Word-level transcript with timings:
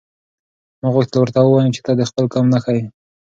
ما 0.81 0.87
غوښتل 0.95 1.17
ورته 1.19 1.39
ووایم 1.41 1.71
چې 1.75 1.81
ته 1.85 1.91
د 1.95 2.01
خپل 2.09 2.25
قوم 2.33 2.45
نښه 2.53 2.71
یې. 2.77 2.83